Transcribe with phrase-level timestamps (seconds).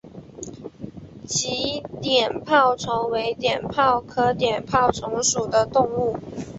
[1.27, 6.17] 鲫碘泡虫为碘泡科碘泡虫属的动物。